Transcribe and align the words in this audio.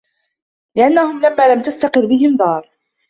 لِأَنَّهُمْ 0.75 1.21
لَمَّا 1.21 1.47
لَمْ 1.53 1.61
تَسْتَقِرَّ 1.61 2.05
بِهِمْ 2.05 2.35
دَارٌ 2.37 2.69